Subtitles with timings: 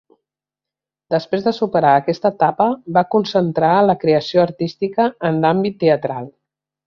[1.15, 2.67] Després de superar aquesta etapa,
[2.97, 6.29] va concentrar la creació artística en l'àmbit teatral.